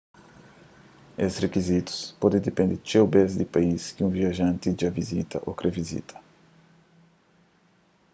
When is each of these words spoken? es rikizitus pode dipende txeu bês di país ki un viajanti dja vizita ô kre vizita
es 1.25 1.33
rikizitus 1.43 1.99
pode 2.21 2.37
dipende 2.47 2.75
txeu 2.85 3.05
bês 3.13 3.31
di 3.39 3.45
país 3.55 3.81
ki 3.93 4.01
un 4.05 4.11
viajanti 4.19 4.67
dja 4.77 4.89
vizita 4.99 5.37
ô 5.49 5.51
kre 5.59 5.69
vizita 5.79 6.15